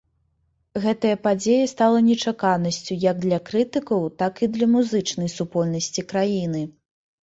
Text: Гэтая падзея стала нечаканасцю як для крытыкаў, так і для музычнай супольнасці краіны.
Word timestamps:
Гэтая 0.85 1.11
падзея 1.27 1.65
стала 1.73 1.97
нечаканасцю 2.09 2.99
як 3.05 3.21
для 3.29 3.39
крытыкаў, 3.53 4.11
так 4.25 4.33
і 4.45 4.53
для 4.59 4.73
музычнай 4.77 5.35
супольнасці 5.39 6.11
краіны. 6.13 6.69